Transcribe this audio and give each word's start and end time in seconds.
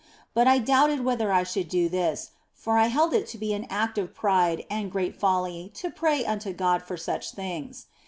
But 0.33 0.47
I 0.47 0.57
doubted 0.57 1.05
whether 1.05 1.31
I 1.31 1.43
should 1.43 1.69
do 1.69 1.87
this, 1.87 2.31
for 2.55 2.75
I 2.79 2.87
held 2.87 3.13
it 3.13 3.27
to 3.27 3.37
be 3.37 3.53
an 3.53 3.67
act 3.69 3.99
of 3.99 4.15
pride 4.15 4.65
and 4.67 4.91
great 4.91 5.15
folly 5.19 5.69
to 5.75 5.91
pray 5.91 6.25
unto 6.25 6.53
God 6.53 6.81
for 6.81 6.97
such 6.97 7.33
things. 7.33 7.85